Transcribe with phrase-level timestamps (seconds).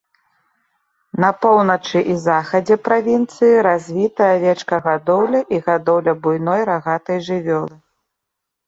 [1.25, 7.75] На поўначы і захадзе правінцыі развіта авечкагадоўля і гадоўля буйной рагатай жывёлы.